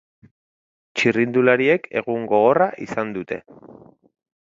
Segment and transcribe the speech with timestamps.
[1.01, 3.43] Txirrindulariek egun gogorra izan dute.